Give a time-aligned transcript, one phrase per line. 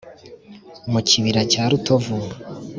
[0.91, 2.15] mu kibira cya rutovu